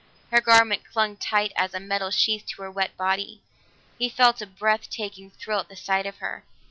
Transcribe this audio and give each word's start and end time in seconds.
Her 0.31 0.41
garment 0.41 0.81
clung 0.91 1.15
tight 1.15 1.51
as 1.55 1.75
a 1.75 1.79
metal 1.79 2.09
sheath 2.09 2.47
to 2.47 2.63
her 2.63 2.71
wet 2.71 2.97
body; 2.97 3.43
he 3.99 4.09
felt 4.09 4.41
a 4.41 4.47
breath 4.47 4.89
taking 4.89 5.29
thrill 5.29 5.59
at 5.59 5.69
the 5.69 5.75
sight 5.75 6.07
of 6.07 6.17
her. 6.17 6.43